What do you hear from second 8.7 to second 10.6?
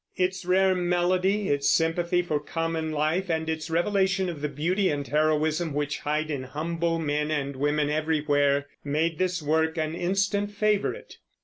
made this work an instant